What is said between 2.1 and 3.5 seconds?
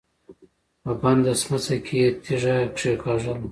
تيږه کېکاږله.